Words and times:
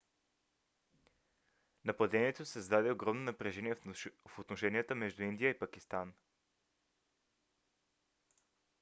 нападението 1.85 2.45
създаде 2.45 2.91
огромно 2.91 3.23
напрежение 3.23 3.75
в 4.27 4.39
отношенията 4.39 4.95
между 4.95 5.23
индия 5.23 5.49
и 5.49 5.59
пакистан 5.59 6.13